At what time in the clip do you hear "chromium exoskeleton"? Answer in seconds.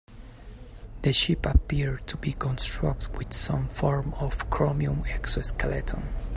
4.49-6.01